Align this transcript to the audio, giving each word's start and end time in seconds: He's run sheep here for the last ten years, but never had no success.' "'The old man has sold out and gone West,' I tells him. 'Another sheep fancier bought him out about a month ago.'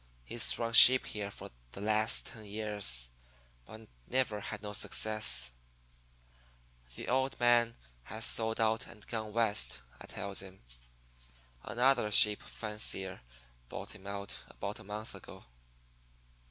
He's 0.25 0.57
run 0.57 0.73
sheep 0.73 1.05
here 1.05 1.29
for 1.29 1.51
the 1.73 1.79
last 1.79 2.25
ten 2.25 2.43
years, 2.45 3.11
but 3.67 3.87
never 4.07 4.39
had 4.39 4.63
no 4.63 4.73
success.' 4.73 5.51
"'The 6.95 7.07
old 7.07 7.39
man 7.39 7.75
has 8.05 8.25
sold 8.25 8.59
out 8.59 8.87
and 8.87 9.05
gone 9.05 9.31
West,' 9.31 9.83
I 9.99 10.07
tells 10.07 10.39
him. 10.41 10.63
'Another 11.61 12.11
sheep 12.11 12.41
fancier 12.41 13.21
bought 13.69 13.93
him 13.93 14.07
out 14.07 14.43
about 14.49 14.79
a 14.79 14.83
month 14.83 15.13
ago.' 15.13 15.45